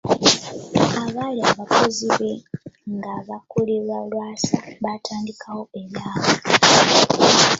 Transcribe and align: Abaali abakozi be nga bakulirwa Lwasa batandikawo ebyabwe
Abaali 1.03 1.41
abakozi 1.51 2.07
be 2.17 2.31
nga 2.95 3.13
bakulirwa 3.27 3.97
Lwasa 4.11 4.57
batandikawo 4.83 5.61
ebyabwe 5.81 6.33